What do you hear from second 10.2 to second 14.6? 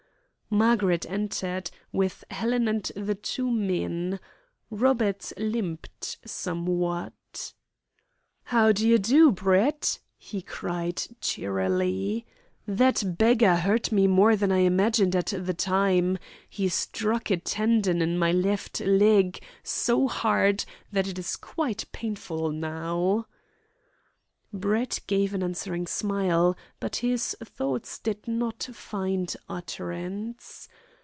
cried cheerily. "That beggar hurt me more than I